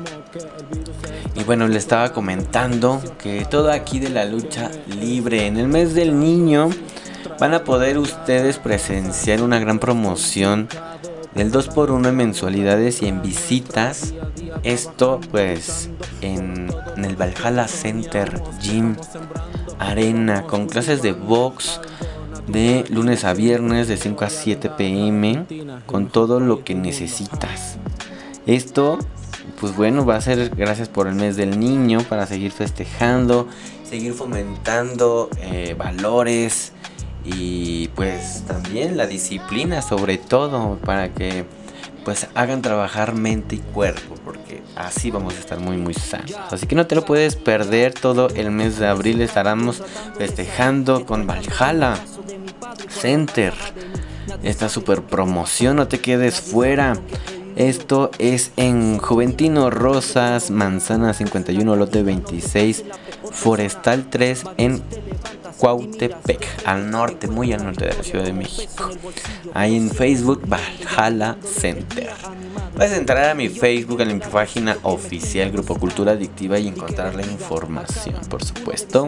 [1.36, 4.69] Y bueno, le estaba comentando que todo aquí de la lucha
[5.00, 6.69] libre en el mes del niño
[7.39, 10.67] van a poder ustedes presenciar una gran promoción
[11.34, 14.13] del 2x1 en mensualidades y en visitas.
[14.62, 15.89] Esto pues
[16.22, 18.96] en, en el Valhalla Center Gym
[19.80, 21.82] Arena con clases de box
[22.48, 25.46] de lunes a viernes de 5 a 7 pm
[25.86, 27.78] con todo lo que necesitas.
[28.46, 29.00] Esto
[29.63, 33.47] pues bueno, va a ser gracias por el mes del niño para seguir festejando,
[33.89, 36.73] seguir fomentando eh, valores
[37.23, 41.45] y pues también la disciplina sobre todo para que
[42.04, 46.36] pues hagan trabajar mente y cuerpo porque así vamos a estar muy muy sanos.
[46.52, 49.82] Así que no te lo puedes perder todo el mes de abril estaremos
[50.17, 51.95] festejando con Valhalla
[52.89, 53.54] Center.
[54.43, 56.97] Esta super promoción no te quedes fuera
[57.56, 62.84] esto es en Juventino Rosas, Manzana 51, lote 26,
[63.32, 64.82] Forestal 3 en
[65.58, 68.90] Cuautepec, al norte, muy al norte de la Ciudad de México.
[69.54, 72.10] Ahí en Facebook, Valhalla Center.
[72.75, 77.21] Puedes entrar a mi Facebook, a mi página oficial Grupo Cultura Adictiva y encontrar la
[77.21, 79.08] información, por supuesto.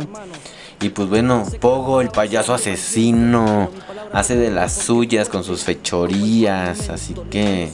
[0.82, 3.70] Y pues bueno, Pogo, el payaso asesino,
[4.14, 7.72] hace de las suyas con sus fechorías, así que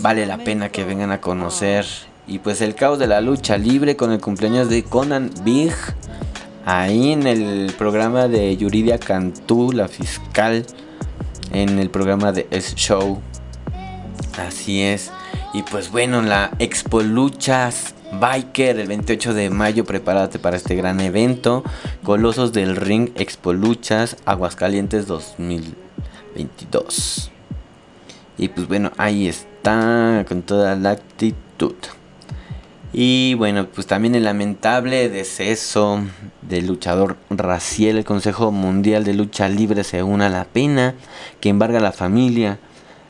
[0.00, 1.86] vale la pena que vengan a conocer.
[2.26, 5.72] Y pues el caos de la lucha libre con el cumpleaños de Conan Big.
[6.64, 10.66] Ahí en el programa de Yuridia Cantú, la fiscal.
[11.52, 13.20] En el programa de S Show.
[14.38, 15.12] Así es.
[15.54, 19.84] Y pues bueno, la Expo Luchas Biker el 28 de mayo.
[19.84, 21.62] Prepárate para este gran evento.
[22.02, 27.30] Colosos del Ring Expo Luchas Aguascalientes 2022.
[28.38, 31.74] Y pues bueno, ahí está con toda la actitud.
[32.92, 36.00] Y bueno, pues también el lamentable deceso
[36.42, 37.98] del luchador Raciel.
[37.98, 40.94] El Consejo Mundial de Lucha Libre se une a la pena
[41.40, 42.60] que embarga a la familia.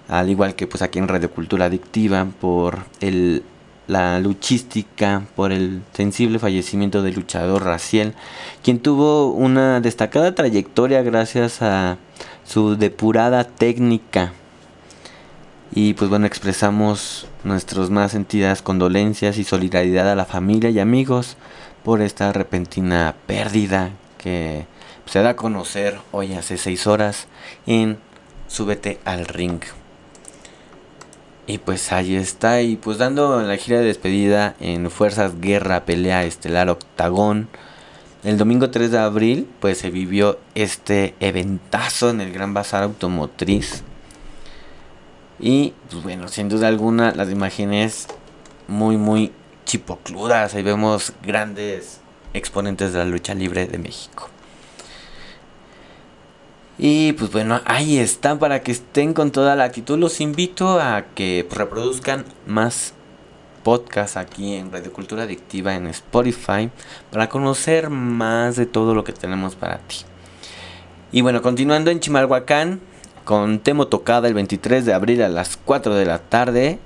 [0.09, 3.43] Al igual que pues aquí en Radio Cultura Adictiva por el,
[3.87, 8.15] la luchística, por el sensible fallecimiento del luchador Raciel.
[8.63, 11.99] Quien tuvo una destacada trayectoria gracias a
[12.45, 14.33] su depurada técnica
[15.73, 21.37] y pues bueno, expresamos nuestras más sentidas condolencias y solidaridad a la familia y amigos
[21.85, 24.67] por esta repentina pérdida que
[25.07, 27.27] se da a conocer hoy hace 6 horas
[27.67, 27.99] en
[28.49, 29.61] Súbete al Ring.
[31.49, 36.25] Y pues ahí está, y pues dando la gira de despedida en Fuerzas Guerra Pelea
[36.25, 37.49] Estelar Octagón.
[38.25, 43.85] El domingo 3 de abril pues se vivió este eventazo en el Gran Bazar Automotriz
[45.39, 48.09] y pues bueno, sin duda alguna las imágenes
[48.69, 49.33] muy muy
[49.65, 50.55] chipocludas.
[50.55, 52.01] Ahí vemos grandes
[52.33, 54.31] exponentes de la lucha libre de México.
[56.79, 59.99] Y pues bueno, ahí están para que estén con toda la actitud.
[59.99, 62.93] Los invito a que reproduzcan más
[63.63, 66.71] podcasts aquí en Radio Cultura Adictiva en Spotify
[67.11, 69.97] para conocer más de todo lo que tenemos para ti.
[71.13, 72.81] Y bueno, continuando en Chimalhuacán,
[73.27, 76.79] con Temo Tocada el 23 de abril a las 4 de la tarde.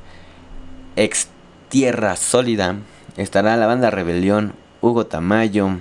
[0.97, 1.28] Ex
[1.68, 2.76] Tierra Sólida.
[3.16, 5.78] Estará la banda Rebelión, Hugo Tamayo,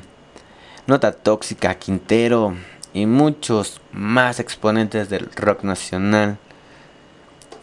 [0.85, 2.55] Nota Tóxica, Quintero
[2.93, 6.37] y muchos más exponentes del rock nacional.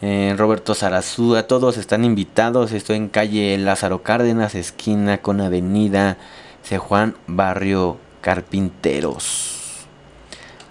[0.01, 2.71] Eh, Roberto Sarazúa, todos están invitados.
[2.71, 6.17] Estoy en calle Lázaro Cárdenas, esquina con avenida
[6.63, 6.79] C.
[6.79, 9.56] Juan, barrio Carpinteros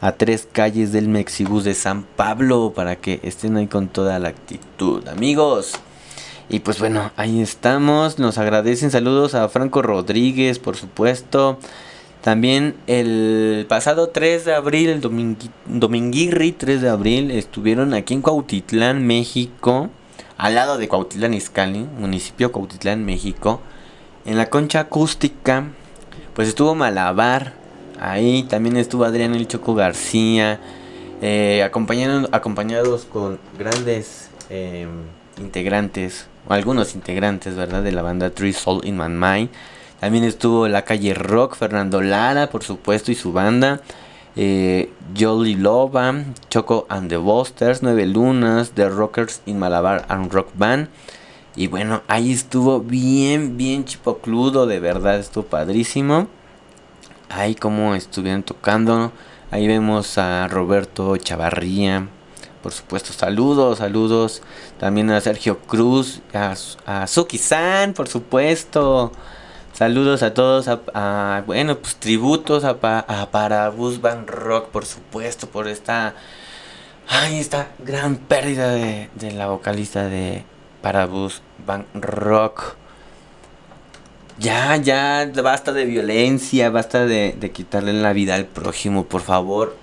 [0.01, 4.29] a tres calles del Mexibus de San Pablo para que estén ahí con toda la
[4.29, 5.73] actitud, amigos.
[6.49, 8.19] Y pues bueno, ahí estamos.
[8.19, 11.59] Nos agradecen saludos a Franco Rodríguez, por supuesto.
[12.23, 19.07] También el pasado 3 de abril, el Dominguirri 3 de abril, estuvieron aquí en Cuautitlán,
[19.07, 19.91] México,
[20.37, 23.61] al lado de Cuautitlán Izcalli, municipio Cuautitlán, México.
[24.25, 25.69] En la concha acústica,
[26.35, 27.55] pues estuvo Malabar,
[28.01, 30.61] ahí también estuvo Adrián El Choco García,
[31.23, 34.89] eh, acompañados con grandes em,
[35.39, 37.83] integrantes, algunos integrantes, ¿verdad?
[37.83, 39.51] De la banda Three Soul in My Mind.
[40.01, 43.81] También estuvo la calle Rock, Fernando Lara, por supuesto, y su banda.
[44.37, 46.15] Eh, Jolly Loba,
[46.51, 50.89] Choco and the Busters, Nueve Lunas, The Rockers in Malabar and Rock Band.
[51.57, 56.29] Y bueno, ahí estuvo bien, bien chipocludo, de verdad, estuvo padrísimo.
[57.29, 59.13] Ahí como estuvieron tocando.
[59.51, 62.09] Ahí vemos a Roberto Chavarría.
[62.63, 64.43] Por supuesto, saludos, saludos.
[64.79, 66.55] También a Sergio Cruz, a,
[66.87, 69.13] a Suki San, por supuesto.
[69.73, 76.15] Saludos a todos, a, bueno, pues tributos a, a Van Rock, por supuesto, por esta,
[77.31, 80.47] esta gran pérdida de, de la vocalista de
[80.81, 82.77] Parabus Van Rock.
[84.39, 89.77] Ya, ya, basta de violencia, basta de, de quitarle la vida al prójimo, por favor.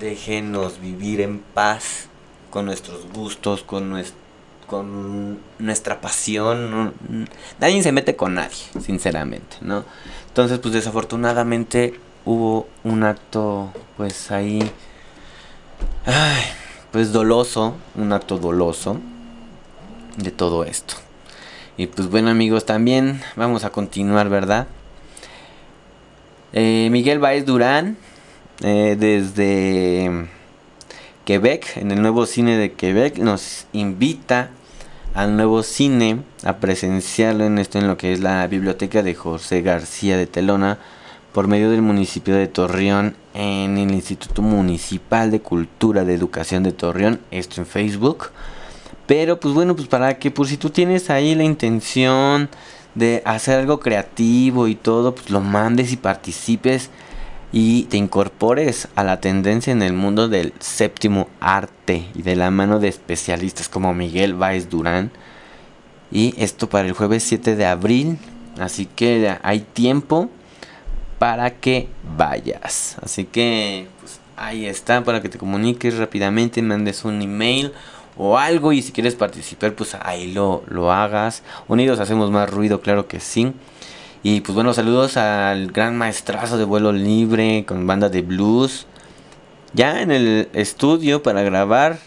[0.00, 2.06] Déjenos vivir en paz
[2.50, 4.28] con nuestros gustos, con nuestro
[4.68, 6.94] con nuestra pasión.
[7.58, 9.84] nadie se mete con nadie, sinceramente, ¿no?
[10.28, 14.60] Entonces, pues desafortunadamente hubo un acto, pues ahí,
[16.04, 16.42] ay,
[16.92, 18.98] pues doloso, un acto doloso
[20.16, 20.94] de todo esto.
[21.78, 24.66] Y pues bueno amigos, también vamos a continuar, ¿verdad?
[26.52, 27.96] Eh, Miguel Baez Durán,
[28.64, 30.26] eh, desde
[31.24, 34.50] Quebec, en el nuevo cine de Quebec, nos invita
[35.14, 39.62] al nuevo cine a presenciarlo en esto en lo que es la biblioteca de José
[39.62, 40.80] García de Telona
[41.32, 46.72] por medio del municipio de Torreón en el Instituto Municipal de Cultura de Educación de
[46.72, 48.30] Torreón, esto en Facebook.
[49.08, 52.50] Pero pues bueno, pues para que pues si tú tienes ahí la intención
[52.94, 56.90] de hacer algo creativo y todo, pues lo mandes y participes
[57.50, 62.50] y te incorpores a la tendencia en el mundo del séptimo arte y de la
[62.50, 65.10] mano de especialistas como Miguel Báez Durán.
[66.10, 68.18] Y esto para el jueves 7 de abril.
[68.60, 70.28] Así que hay tiempo
[71.18, 72.98] para que vayas.
[73.02, 77.72] Así que pues, ahí está para que te comuniques rápidamente, mandes un email
[78.18, 81.42] o algo y si quieres participar pues ahí lo, lo hagas.
[81.68, 83.52] Unidos hacemos más ruido, claro que sí.
[84.22, 88.86] Y pues bueno, saludos al gran maestrazo de vuelo libre con banda de blues.
[89.72, 91.98] Ya en el estudio para grabar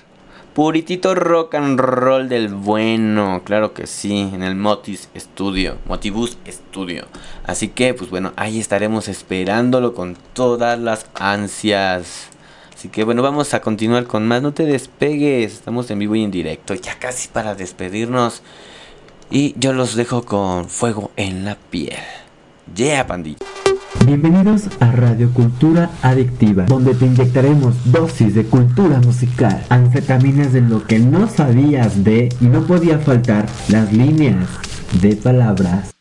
[0.54, 7.06] puritito rock and roll del bueno, claro que sí, en el Motis Studio, Motibus Studio.
[7.46, 12.31] Así que pues bueno, ahí estaremos esperándolo con todas las ansias.
[12.82, 14.42] Así que bueno, vamos a continuar con más.
[14.42, 18.42] No te despegues, estamos en vivo y en directo, ya casi para despedirnos.
[19.30, 22.00] Y yo los dejo con fuego en la piel.
[22.76, 23.38] Yeah, pandilla.
[24.04, 30.84] Bienvenidos a Radio Cultura Adictiva, donde te inyectaremos dosis de cultura musical, anfetaminas de lo
[30.84, 34.48] que no sabías de y no podía faltar las líneas
[35.00, 35.92] de palabras.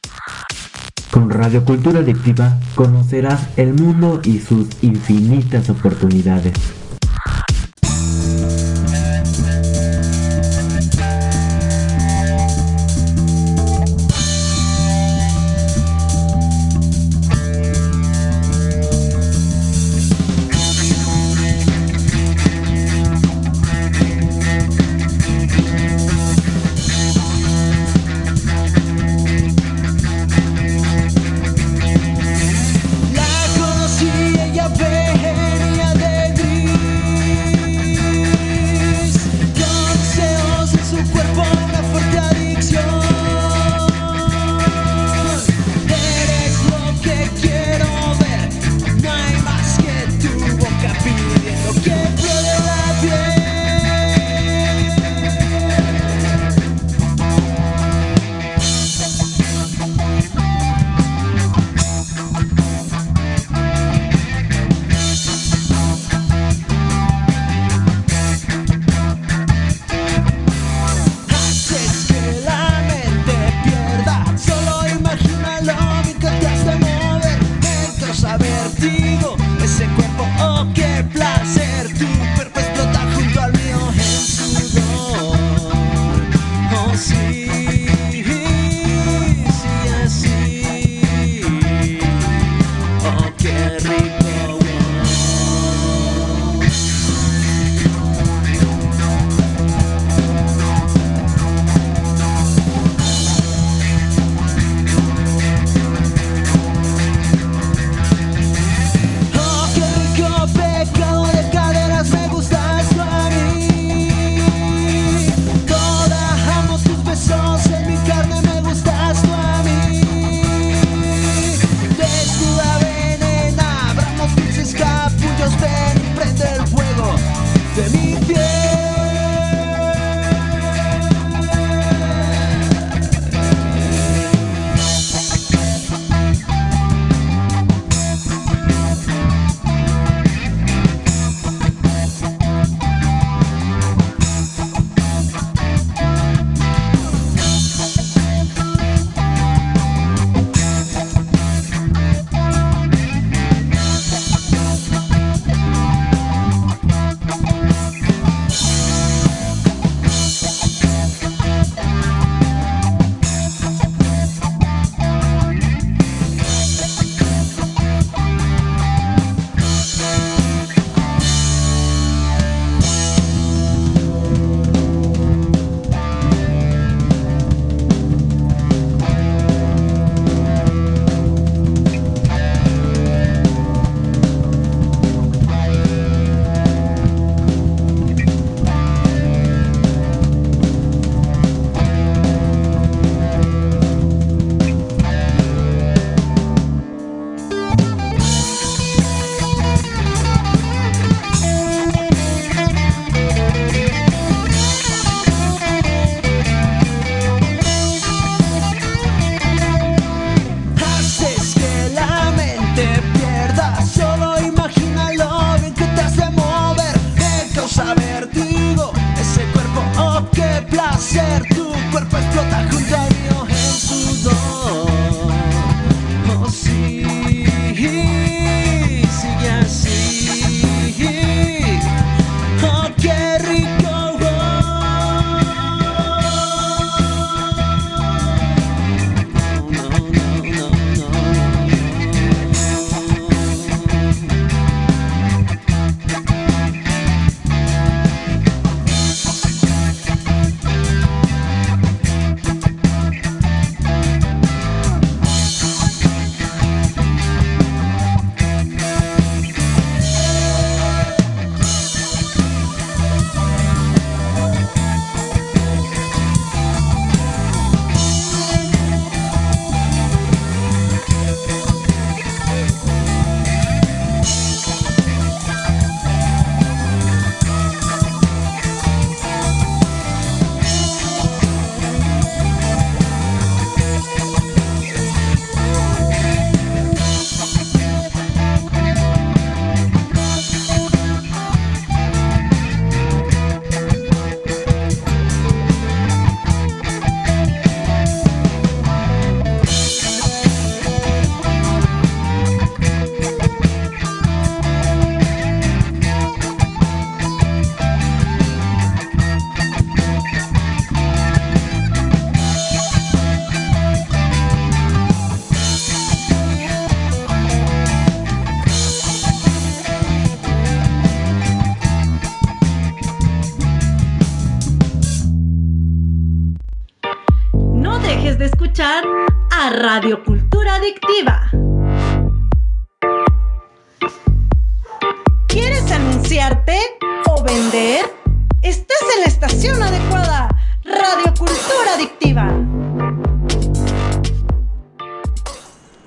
[1.10, 6.54] Con Radio Cultura Adictiva conocerás el mundo y sus infinitas oportunidades.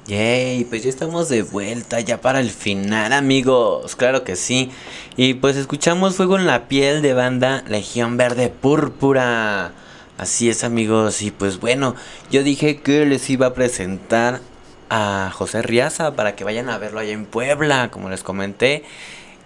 [0.06, 3.96] Yay, pues ya estamos de vuelta ya para el final, amigos.
[3.96, 4.70] Claro que sí.
[5.16, 9.72] Y pues escuchamos Fuego en la piel de banda Legión Verde Púrpura.
[10.18, 11.22] Así es, amigos.
[11.22, 11.96] Y pues bueno,
[12.30, 14.42] yo dije que les iba a presentar
[14.90, 18.84] a José Riaza para que vayan a verlo allá en Puebla, como les comenté.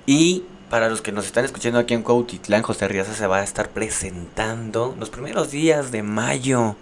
[0.07, 3.43] Y para los que nos están escuchando aquí en Cuautitlán, José Riaza se va a
[3.43, 6.75] estar presentando los primeros días de mayo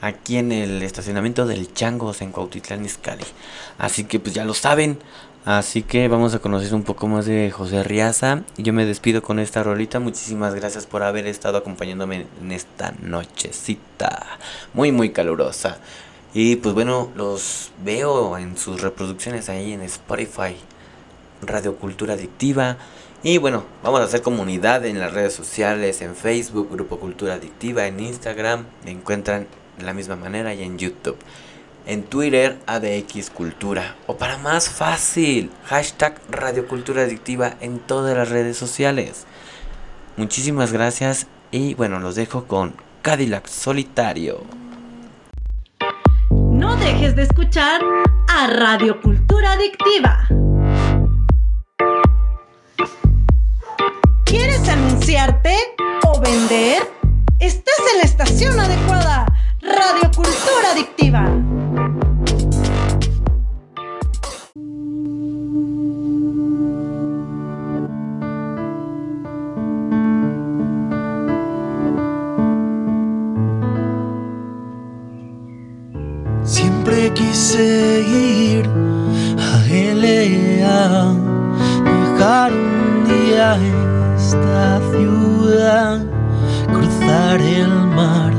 [0.00, 3.24] aquí en el estacionamiento del Changos en Cuautitlán Izcalli.
[3.78, 4.98] Así que pues ya lo saben.
[5.44, 8.42] Así que vamos a conocer un poco más de José Riaza.
[8.58, 9.98] Yo me despido con esta rolita.
[9.98, 14.38] Muchísimas gracias por haber estado acompañándome en esta nochecita.
[14.74, 15.78] Muy muy calurosa.
[16.34, 20.56] Y pues bueno, los veo en sus reproducciones ahí en Spotify.
[21.40, 22.76] Radio Cultura Adictiva.
[23.22, 27.86] Y bueno, vamos a hacer comunidad en las redes sociales, en Facebook, Grupo Cultura Adictiva,
[27.86, 31.16] en Instagram, me encuentran de la misma manera y en YouTube.
[31.86, 33.96] En Twitter, ADX Cultura.
[34.06, 39.24] O para más fácil, hashtag Radio Cultura Adictiva en todas las redes sociales.
[40.16, 44.42] Muchísimas gracias y bueno, los dejo con Cadillac Solitario.
[46.30, 47.80] No dejes de escuchar
[48.28, 50.28] a Radio Cultura Adictiva.
[54.24, 55.56] ¿Quieres anunciarte
[56.06, 56.82] o vender?
[57.38, 59.27] Estás en la estación adecuada.
[59.68, 61.24] Radio Cultura Adictiva.
[76.44, 78.66] Siempre quise ir
[79.38, 81.14] a LA,
[81.84, 83.58] dejar un día
[84.16, 86.06] esta ciudad,
[86.72, 88.37] cruzar el mar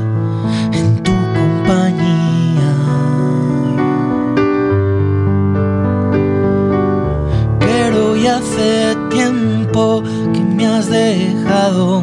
[9.10, 10.02] tiempo
[10.32, 12.02] que me has dejado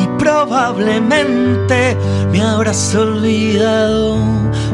[0.00, 1.96] y probablemente
[2.30, 4.16] me habrás olvidado.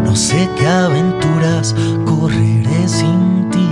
[0.05, 3.69] No sé qué aventuras correré sin ti.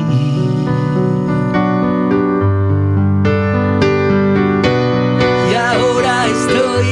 [5.50, 6.86] Y ahora estoy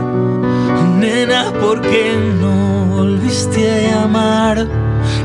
[1.00, 4.68] Nena, ¿por qué no volviste a llamar?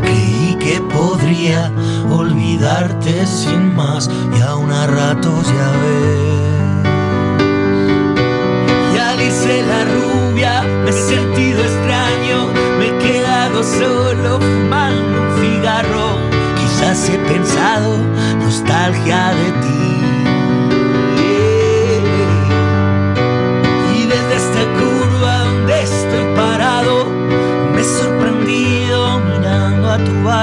[0.03, 1.71] Creí que podría
[2.11, 4.55] olvidarte sin más y a
[4.87, 6.31] ratos ya ves.
[8.95, 16.09] Y Alice la rubia, me he sentido extraño, me he quedado solo fumando un cigarro.
[16.57, 17.97] Quizás he pensado
[18.39, 19.90] nostalgia de ti.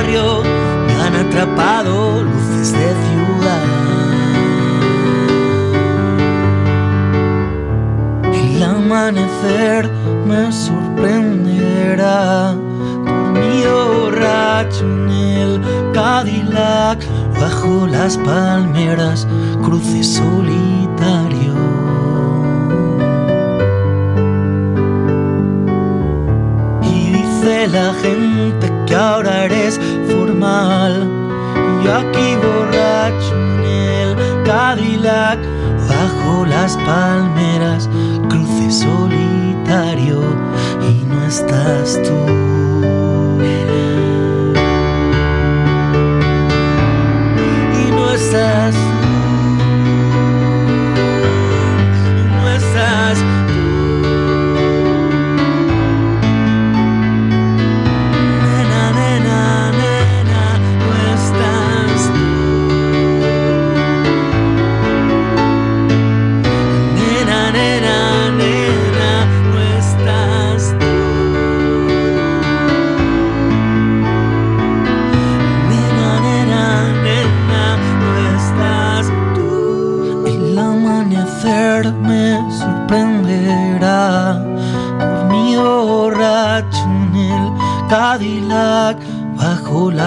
[0.08, 3.64] Me han atrapado luces de ciudad.
[8.34, 9.91] El amanecer
[10.26, 12.55] me sorprenderá.
[13.05, 15.62] Dormido borracho en el
[15.93, 17.05] Cadillac,
[17.38, 19.28] bajo las palmeras,
[19.62, 21.58] cruce solitario.
[27.72, 29.78] La gente que ahora eres
[30.40, 35.40] Y yo aquí borracho en el Cadillac,
[35.90, 37.90] bajo las palmeras,
[38.30, 40.22] cruce solitario.
[40.88, 42.14] Y no estás tú.
[47.74, 48.76] Y no estás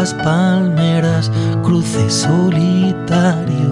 [0.01, 1.31] las palmeras,
[1.63, 3.71] cruce solitario.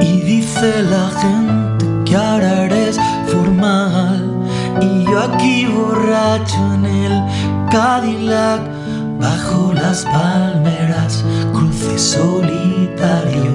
[0.00, 4.24] Y dice la gente que ahora eres formal.
[4.80, 7.22] Y yo aquí borracho en el
[7.70, 8.62] Cadillac,
[9.20, 11.22] bajo las palmeras,
[11.52, 13.52] cruce solitario.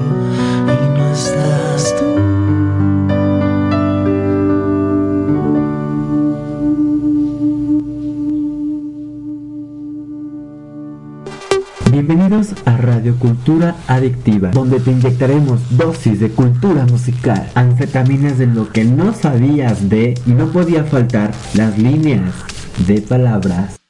[12.32, 18.70] Bienvenidos a Radio Cultura Adictiva, donde te inyectaremos dosis de cultura musical, anfetaminas de lo
[18.70, 22.34] que no sabías de y no podía faltar las líneas
[22.88, 23.82] de palabras.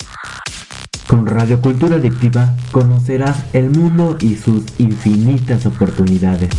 [1.07, 6.49] Con Radio Cultura Adictiva conocerás el mundo y sus infinitas oportunidades.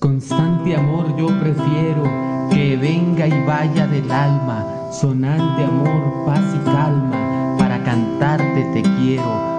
[0.00, 2.02] Constante amor yo prefiero
[2.50, 9.53] que venga y vaya del alma, sonante amor, paz y calma, para cantarte te quiero.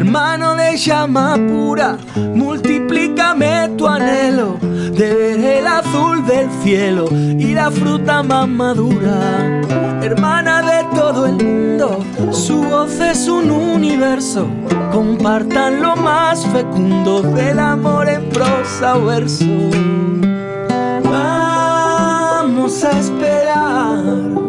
[0.00, 7.70] Hermano de llama pura, multiplícame tu anhelo de ver el azul del cielo y la
[7.70, 9.60] fruta más madura.
[10.02, 14.48] Hermana de todo el mundo, su voz es un universo.
[14.90, 19.44] Compartan lo más fecundo del amor en prosa o verso.
[21.04, 24.39] Vamos a esperar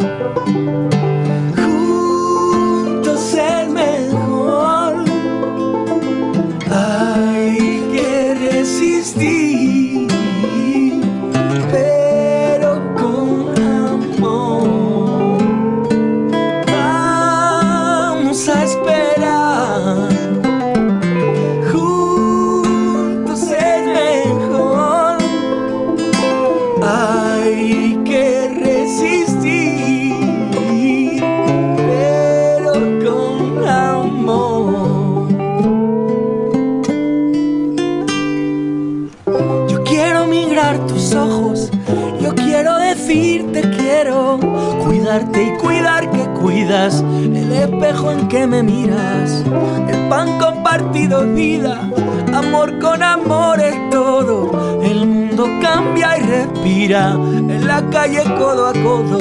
[45.62, 49.44] cuidar que cuidas, el espejo en que me miras,
[49.88, 51.90] el pan compartido es vida,
[52.34, 58.74] amor con amor es todo, el mundo cambia y respira, en la calle codo a
[58.74, 59.20] codo.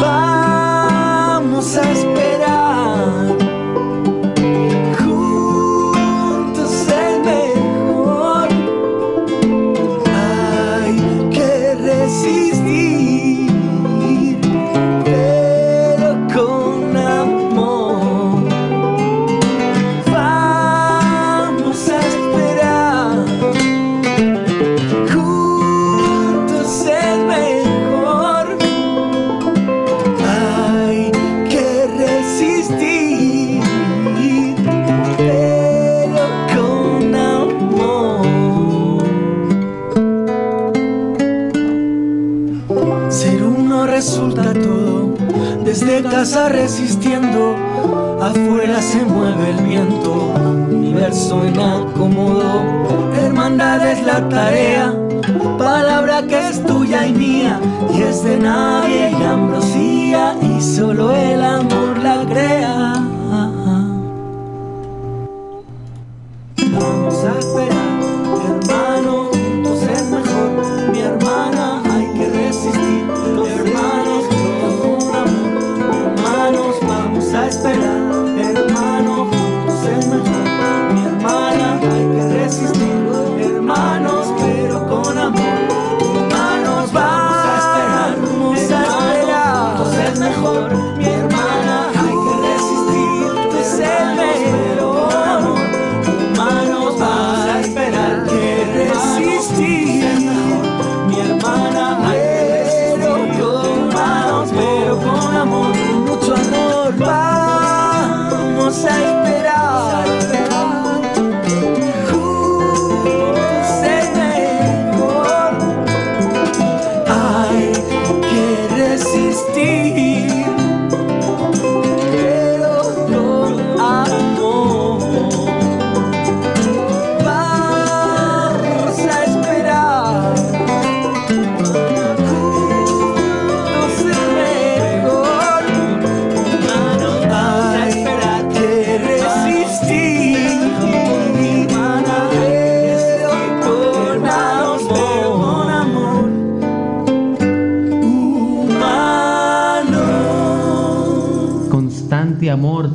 [0.00, 2.57] Vamos a esperar.
[46.34, 47.56] resistiendo,
[48.20, 50.34] afuera se mueve el viento,
[50.70, 52.62] universo en acomodo,
[53.16, 54.94] hermandad es la tarea,
[55.58, 57.58] palabra que es tuya y mía,
[57.94, 63.07] y es de nadie y ambrosía, y solo el amor la crea.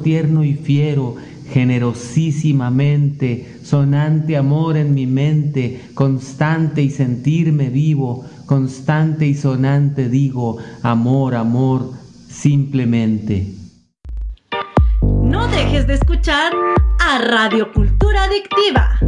[0.03, 1.15] Tierno y fiero,
[1.51, 11.35] generosísimamente, sonante amor en mi mente, constante y sentirme vivo, constante y sonante digo, amor,
[11.35, 11.91] amor,
[12.29, 13.47] simplemente.
[15.01, 16.53] No dejes de escuchar
[16.99, 18.99] a Radio Cultura Adictiva.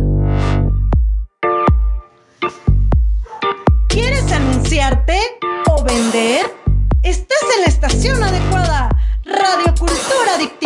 [3.88, 5.20] ¿Quieres anunciarte
[5.70, 6.66] o vender?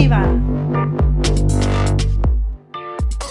[0.10, 0.59] 吧